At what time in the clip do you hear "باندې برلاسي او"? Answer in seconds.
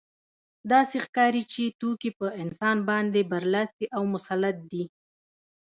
2.89-4.03